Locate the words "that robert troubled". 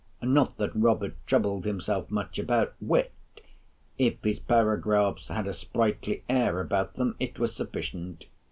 0.57-1.63